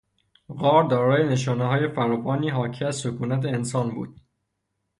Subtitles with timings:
[0.49, 4.19] غار دارای نشانههای فراوانی حاکی از سکونت انسان بود.